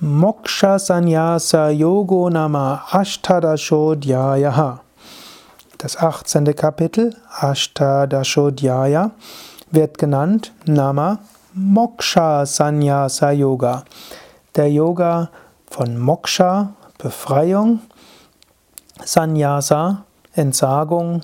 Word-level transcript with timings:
Moksha 0.00 0.78
Sannyasa 0.78 1.70
Yogo 1.70 2.30
Nama 2.30 2.84
Ashtadashodhyaya. 2.92 4.78
Das 5.76 5.96
18. 5.96 6.54
Kapitel 6.54 7.16
Ashtadashodhyaya 7.40 9.10
wird 9.72 9.98
genannt 9.98 10.52
Nama 10.66 11.18
Moksha 11.52 12.46
Sannyasa 12.46 13.32
Yoga. 13.32 13.82
Der 14.54 14.70
Yoga 14.70 15.30
von 15.68 15.98
Moksha, 15.98 16.74
Befreiung, 16.98 17.80
Sannyasa, 19.04 20.04
Entsagung. 20.32 21.22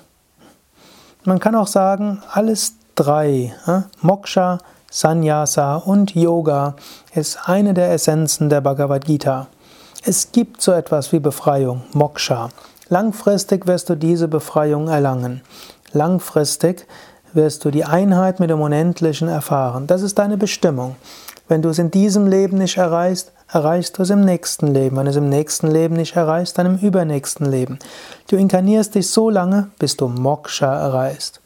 Man 1.23 1.39
kann 1.39 1.55
auch 1.55 1.69
sagen, 1.69 2.25
alles 2.33 2.75
drei. 2.95 3.55
Moksha, 4.01 4.59
Sannyasa 4.91 5.77
und 5.77 6.15
Yoga 6.15 6.75
ist 7.15 7.49
eine 7.49 7.75
der 7.75 7.93
Essenzen 7.93 8.49
der 8.49 8.61
Bhagavad 8.61 9.05
Gita. 9.05 9.49
Es 10.05 10.33
gibt 10.33 10.61
so 10.61 10.73
etwas 10.73 11.13
wie 11.13 11.19
Befreiung, 11.19 11.83
Moksha. 11.93 12.51
Langfristig 12.89 13.67
wirst 13.67 13.89
du 13.89 13.95
diese 13.95 14.29
Befreiung 14.29 14.89
erlangen. 14.89 15.41
Langfristig 15.93 16.87
wirst 17.33 17.65
du 17.65 17.71
die 17.71 17.85
Einheit 17.85 18.39
mit 18.39 18.51
dem 18.51 18.61
Unendlichen 18.61 19.29
erfahren. 19.29 19.87
Das 19.87 20.03
ist 20.03 20.19
deine 20.19 20.37
Bestimmung. 20.37 20.97
Wenn 21.49 21.63
du 21.63 21.71
es 21.71 21.79
in 21.79 21.91
diesem 21.91 22.27
Leben 22.27 22.59
nicht 22.59 22.77
erreichst, 22.77 23.33
erreichst 23.53 23.99
du 23.99 24.03
es 24.03 24.11
im 24.11 24.25
nächsten 24.25 24.69
Leben. 24.69 24.97
Wenn 24.97 25.05
du 25.05 25.11
es 25.11 25.17
im 25.17 25.29
nächsten 25.29 25.71
Leben 25.71 25.97
nicht 25.97 26.17
erreichst, 26.17 26.59
dann 26.59 26.67
im 26.67 26.79
übernächsten 26.79 27.51
Leben. 27.51 27.79
Du 28.29 28.37
inkarnierst 28.37 28.95
dich 28.95 29.11
so 29.11 29.31
lange, 29.31 29.69
bis 29.79 29.97
du 29.97 30.09
Moksha 30.09 30.73
erreichst. 30.73 31.41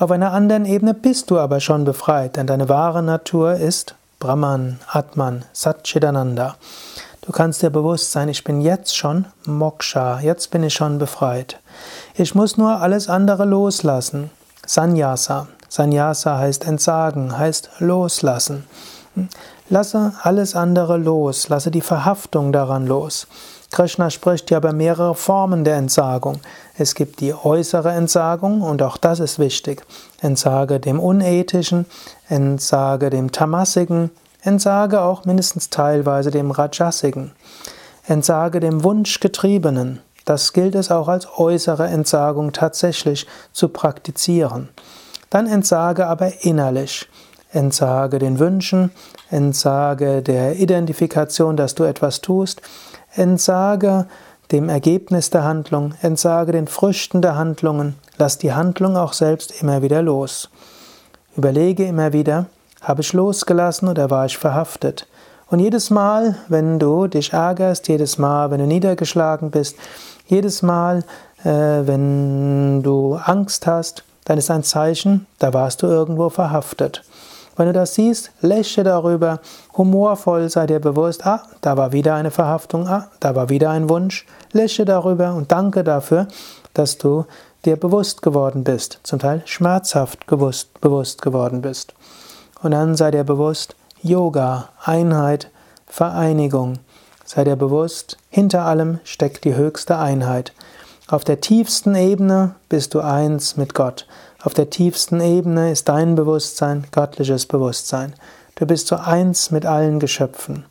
Auf 0.00 0.10
einer 0.10 0.32
anderen 0.32 0.64
Ebene 0.64 0.94
bist 0.94 1.30
du 1.30 1.38
aber 1.38 1.60
schon 1.60 1.84
befreit, 1.84 2.36
denn 2.36 2.46
deine 2.46 2.70
wahre 2.70 3.02
Natur 3.02 3.56
ist 3.56 3.96
Brahman, 4.18 4.78
Atman, 4.90 5.44
Satchidananda. 5.52 6.56
Du 7.20 7.32
kannst 7.32 7.60
dir 7.60 7.68
bewusst 7.68 8.10
sein, 8.10 8.30
ich 8.30 8.42
bin 8.42 8.62
jetzt 8.62 8.96
schon 8.96 9.26
Moksha, 9.44 10.20
jetzt 10.20 10.50
bin 10.50 10.62
ich 10.62 10.72
schon 10.72 10.96
befreit. 10.96 11.60
Ich 12.14 12.34
muss 12.34 12.56
nur 12.56 12.80
alles 12.80 13.10
andere 13.10 13.44
loslassen. 13.44 14.30
Sannyasa. 14.64 15.48
Sannyasa 15.68 16.38
heißt 16.38 16.66
entsagen, 16.66 17.36
heißt 17.36 17.68
loslassen. 17.80 18.64
Lasse 19.68 20.14
alles 20.22 20.56
andere 20.56 20.96
los, 20.96 21.50
lasse 21.50 21.70
die 21.70 21.82
Verhaftung 21.82 22.54
daran 22.54 22.86
los. 22.86 23.26
Krishna 23.70 24.10
spricht 24.10 24.50
ja 24.50 24.58
über 24.58 24.72
mehrere 24.72 25.14
Formen 25.14 25.62
der 25.62 25.76
Entsagung. 25.76 26.40
Es 26.76 26.94
gibt 26.94 27.20
die 27.20 27.32
äußere 27.34 27.92
Entsagung 27.92 28.62
und 28.62 28.82
auch 28.82 28.96
das 28.96 29.20
ist 29.20 29.38
wichtig. 29.38 29.84
Entsage 30.20 30.80
dem 30.80 30.98
Unethischen, 30.98 31.86
entsage 32.28 33.10
dem 33.10 33.30
Tamasigen, 33.30 34.10
entsage 34.42 35.00
auch 35.00 35.24
mindestens 35.24 35.70
teilweise 35.70 36.30
dem 36.32 36.50
Rajasigen. 36.50 37.32
Entsage 38.06 38.58
dem 38.58 38.82
Wunschgetriebenen. 38.82 40.00
Das 40.24 40.52
gilt 40.52 40.74
es 40.74 40.90
auch 40.90 41.06
als 41.06 41.28
äußere 41.38 41.86
Entsagung 41.86 42.52
tatsächlich 42.52 43.26
zu 43.52 43.68
praktizieren. 43.68 44.68
Dann 45.30 45.46
entsage 45.46 46.06
aber 46.08 46.44
innerlich. 46.44 47.08
Entsage 47.52 48.18
den 48.18 48.38
Wünschen, 48.38 48.92
entsage 49.28 50.22
der 50.22 50.56
Identifikation, 50.56 51.56
dass 51.56 51.74
du 51.74 51.82
etwas 51.84 52.20
tust, 52.20 52.62
Entsage 53.14 54.06
dem 54.52 54.68
Ergebnis 54.68 55.30
der 55.30 55.44
Handlung, 55.44 55.94
entsage 56.02 56.52
den 56.52 56.66
Früchten 56.66 57.22
der 57.22 57.36
Handlungen, 57.36 57.96
lass 58.18 58.38
die 58.38 58.52
Handlung 58.52 58.96
auch 58.96 59.12
selbst 59.12 59.62
immer 59.62 59.82
wieder 59.82 60.02
los. 60.02 60.50
Überlege 61.36 61.86
immer 61.86 62.12
wieder, 62.12 62.46
habe 62.80 63.02
ich 63.02 63.12
losgelassen 63.12 63.88
oder 63.88 64.10
war 64.10 64.26
ich 64.26 64.36
verhaftet? 64.36 65.06
Und 65.46 65.58
jedes 65.58 65.90
Mal, 65.90 66.36
wenn 66.48 66.78
du 66.78 67.06
dich 67.06 67.32
ärgerst, 67.32 67.88
jedes 67.88 68.18
Mal, 68.18 68.50
wenn 68.50 68.60
du 68.60 68.66
niedergeschlagen 68.66 69.50
bist, 69.50 69.76
jedes 70.26 70.62
Mal, 70.62 71.04
äh, 71.44 71.48
wenn 71.48 72.82
du 72.82 73.14
Angst 73.16 73.66
hast, 73.66 74.04
dann 74.24 74.38
ist 74.38 74.50
ein 74.50 74.62
Zeichen, 74.62 75.26
da 75.38 75.52
warst 75.52 75.82
du 75.82 75.86
irgendwo 75.86 76.28
verhaftet. 76.28 77.02
Wenn 77.56 77.66
du 77.66 77.72
das 77.72 77.94
siehst, 77.94 78.30
lächle 78.40 78.84
darüber, 78.84 79.40
humorvoll 79.76 80.48
sei 80.48 80.66
dir 80.66 80.80
bewusst, 80.80 81.26
ah, 81.26 81.42
da 81.60 81.76
war 81.76 81.92
wieder 81.92 82.14
eine 82.14 82.30
Verhaftung, 82.30 82.88
ah, 82.88 83.08
da 83.20 83.34
war 83.34 83.48
wieder 83.48 83.70
ein 83.70 83.88
Wunsch, 83.88 84.26
lächle 84.52 84.84
darüber 84.84 85.34
und 85.34 85.52
danke 85.52 85.84
dafür, 85.84 86.28
dass 86.74 86.98
du 86.98 87.26
dir 87.64 87.76
bewusst 87.76 88.22
geworden 88.22 88.64
bist, 88.64 89.00
zum 89.02 89.18
Teil 89.18 89.42
schmerzhaft 89.44 90.26
gewusst, 90.26 90.80
bewusst 90.80 91.22
geworden 91.22 91.62
bist. 91.62 91.94
Und 92.62 92.72
dann 92.72 92.96
sei 92.96 93.10
dir 93.10 93.24
bewusst, 93.24 93.74
Yoga, 94.02 94.70
Einheit, 94.82 95.50
Vereinigung. 95.86 96.78
Sei 97.24 97.44
dir 97.44 97.56
bewusst, 97.56 98.16
hinter 98.28 98.62
allem 98.62 98.98
steckt 99.04 99.44
die 99.44 99.54
höchste 99.54 99.98
Einheit. 99.98 100.52
Auf 101.08 101.24
der 101.24 101.40
tiefsten 101.40 101.94
Ebene 101.94 102.54
bist 102.68 102.94
du 102.94 103.00
eins 103.00 103.56
mit 103.56 103.74
Gott. 103.74 104.06
Auf 104.42 104.54
der 104.54 104.70
tiefsten 104.70 105.20
Ebene 105.20 105.70
ist 105.70 105.88
dein 105.88 106.14
Bewusstsein 106.14 106.84
göttliches 106.92 107.44
Bewusstsein. 107.44 108.14
Du 108.54 108.66
bist 108.66 108.86
so 108.86 108.96
eins 108.96 109.50
mit 109.50 109.66
allen 109.66 110.00
Geschöpfen. 110.00 110.64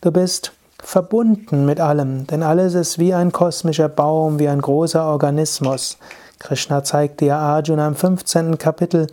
Du 0.00 0.12
bist 0.12 0.52
verbunden 0.80 1.64
mit 1.64 1.80
allem, 1.80 2.26
denn 2.28 2.42
alles 2.44 2.74
ist 2.74 2.98
wie 2.98 3.12
ein 3.12 3.32
kosmischer 3.32 3.88
Baum, 3.88 4.38
wie 4.38 4.48
ein 4.48 4.60
großer 4.60 5.04
Organismus. 5.04 5.98
Krishna 6.38 6.84
zeigt 6.84 7.20
dir 7.20 7.36
Arjuna 7.36 7.88
im 7.88 7.96
15. 7.96 8.58
Kapitel 8.58 9.08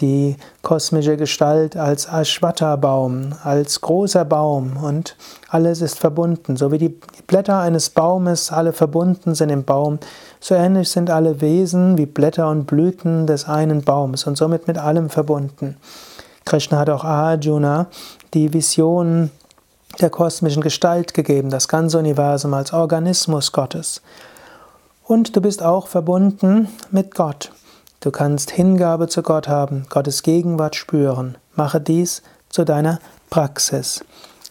die 0.00 0.36
kosmische 0.62 1.16
Gestalt 1.16 1.76
als 1.76 2.06
Ashwatha-Baum, 2.06 3.34
als 3.42 3.80
großer 3.80 4.24
Baum 4.24 4.76
und 4.76 5.16
alles 5.48 5.80
ist 5.80 5.98
verbunden. 5.98 6.56
So 6.56 6.70
wie 6.72 6.78
die 6.78 6.96
Blätter 7.26 7.58
eines 7.60 7.90
Baumes 7.90 8.52
alle 8.52 8.72
verbunden 8.72 9.34
sind 9.34 9.50
im 9.50 9.64
Baum, 9.64 9.98
so 10.40 10.54
ähnlich 10.54 10.90
sind 10.90 11.10
alle 11.10 11.40
Wesen 11.40 11.98
wie 11.98 12.06
Blätter 12.06 12.48
und 12.48 12.66
Blüten 12.66 13.26
des 13.26 13.48
einen 13.48 13.82
Baums 13.82 14.26
und 14.26 14.36
somit 14.36 14.68
mit 14.68 14.78
allem 14.78 15.10
verbunden. 15.10 15.76
Krishna 16.44 16.78
hat 16.78 16.90
auch 16.90 17.04
Arjuna 17.04 17.86
die 18.34 18.52
Vision 18.52 19.30
der 20.00 20.10
kosmischen 20.10 20.62
Gestalt 20.62 21.12
gegeben, 21.12 21.50
das 21.50 21.66
ganze 21.66 21.98
Universum 21.98 22.54
als 22.54 22.72
Organismus 22.72 23.52
Gottes. 23.52 24.00
Und 25.04 25.34
du 25.34 25.40
bist 25.40 25.62
auch 25.62 25.88
verbunden 25.88 26.68
mit 26.90 27.14
Gott. 27.14 27.50
Du 28.00 28.12
kannst 28.12 28.52
Hingabe 28.52 29.08
zu 29.08 29.22
Gott 29.22 29.48
haben, 29.48 29.86
Gottes 29.88 30.22
Gegenwart 30.22 30.76
spüren. 30.76 31.36
Mache 31.56 31.80
dies 31.80 32.22
zu 32.48 32.64
deiner 32.64 33.00
Praxis. 33.28 34.04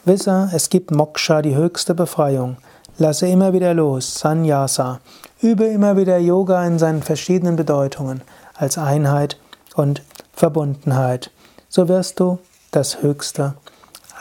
Wisse, 0.03 0.49
es 0.53 0.69
gibt 0.69 0.91
Moksha, 0.91 1.41
die 1.41 1.55
höchste 1.55 1.95
Befreiung. 1.95 2.57
Lasse 2.97 3.27
immer 3.27 3.53
wieder 3.53 3.73
los, 3.73 4.15
Sannyasa. 4.15 4.99
Übe 5.41 5.65
immer 5.65 5.95
wieder 5.95 6.17
Yoga 6.17 6.65
in 6.65 6.77
seinen 6.77 7.03
verschiedenen 7.03 7.55
Bedeutungen 7.55 8.21
als 8.53 8.77
Einheit 8.77 9.37
und 9.75 10.01
Verbundenheit. 10.33 11.31
So 11.69 11.87
wirst 11.87 12.19
du 12.19 12.39
das 12.71 13.01
Höchste 13.01 13.53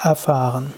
erfahren. 0.02 0.72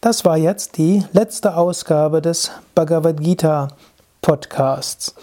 Das 0.00 0.24
war 0.24 0.38
jetzt 0.38 0.78
die 0.78 1.04
letzte 1.12 1.56
Ausgabe 1.56 2.22
des 2.22 2.52
Bhagavad 2.74 3.20
Gita 3.20 3.68
Podcasts. 4.22 5.14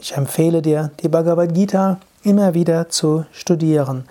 Ich 0.00 0.16
empfehle 0.16 0.62
dir, 0.62 0.92
die 1.02 1.08
Bhagavad 1.08 1.52
Gita 1.52 1.98
immer 2.22 2.54
wieder 2.54 2.88
zu 2.88 3.26
studieren. 3.32 4.04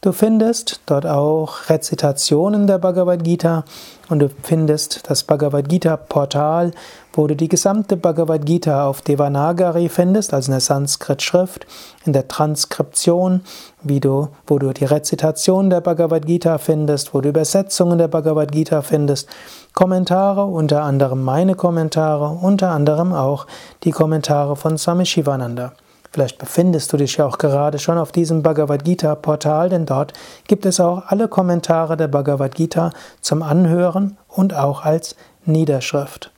Du 0.00 0.12
findest 0.12 0.80
dort 0.86 1.06
auch 1.06 1.68
Rezitationen 1.68 2.68
der 2.68 2.78
Bhagavad 2.78 3.24
Gita 3.24 3.64
und 4.08 4.20
du 4.20 4.30
findest 4.44 5.10
das 5.10 5.24
Bhagavad 5.24 5.68
Gita 5.68 5.96
Portal, 5.96 6.70
wo 7.14 7.26
du 7.26 7.34
die 7.34 7.48
gesamte 7.48 7.96
Bhagavad 7.96 8.46
Gita 8.46 8.86
auf 8.86 9.02
Devanagari 9.02 9.88
findest, 9.88 10.32
also 10.32 10.50
in 10.50 10.52
der 10.52 10.60
Sanskrit-Schrift, 10.60 11.66
in 12.04 12.12
der 12.12 12.28
Transkription, 12.28 13.40
wie 13.82 13.98
du, 13.98 14.28
wo 14.46 14.60
du 14.60 14.72
die 14.72 14.84
Rezitation 14.84 15.68
der 15.68 15.80
Bhagavad 15.80 16.26
Gita 16.26 16.58
findest, 16.58 17.12
wo 17.12 17.20
du 17.20 17.30
Übersetzungen 17.30 17.98
der 17.98 18.06
Bhagavad 18.06 18.52
Gita 18.52 18.82
findest, 18.82 19.28
Kommentare, 19.74 20.44
unter 20.44 20.84
anderem 20.84 21.24
meine 21.24 21.56
Kommentare, 21.56 22.38
unter 22.40 22.70
anderem 22.70 23.12
auch 23.12 23.48
die 23.82 23.90
Kommentare 23.90 24.54
von 24.54 24.78
Swami 24.78 25.06
Shivananda. 25.06 25.72
Vielleicht 26.10 26.38
befindest 26.38 26.92
du 26.92 26.96
dich 26.96 27.16
ja 27.16 27.26
auch 27.26 27.38
gerade 27.38 27.78
schon 27.78 27.98
auf 27.98 28.12
diesem 28.12 28.42
Bhagavad 28.42 28.84
Gita 28.84 29.14
Portal, 29.14 29.68
denn 29.68 29.84
dort 29.84 30.14
gibt 30.46 30.64
es 30.64 30.80
auch 30.80 31.02
alle 31.06 31.28
Kommentare 31.28 31.96
der 31.96 32.08
Bhagavad 32.08 32.54
Gita 32.54 32.90
zum 33.20 33.42
Anhören 33.42 34.16
und 34.28 34.54
auch 34.54 34.84
als 34.84 35.16
Niederschrift. 35.44 36.32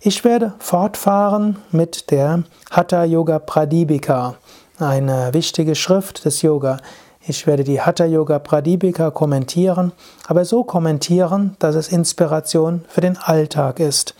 Ich 0.00 0.24
werde 0.24 0.54
fortfahren 0.58 1.56
mit 1.70 2.10
der 2.10 2.44
Hatha 2.70 3.04
Yoga 3.04 3.40
Pradipika, 3.40 4.36
eine 4.78 5.34
wichtige 5.34 5.74
Schrift 5.74 6.24
des 6.24 6.40
Yoga. 6.42 6.78
Ich 7.20 7.46
werde 7.46 7.64
die 7.64 7.80
Hatha 7.80 8.04
Yoga 8.04 8.38
Pradipika 8.38 9.10
kommentieren, 9.10 9.92
aber 10.26 10.44
so 10.44 10.64
kommentieren, 10.64 11.56
dass 11.58 11.74
es 11.74 11.88
Inspiration 11.88 12.84
für 12.88 13.00
den 13.00 13.18
Alltag 13.18 13.80
ist. 13.80 14.14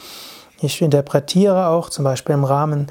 Ich 0.61 0.83
interpretiere 0.83 1.69
auch 1.69 1.89
zum 1.89 2.05
Beispiel 2.05 2.35
im 2.35 2.45
Rahmen 2.45 2.89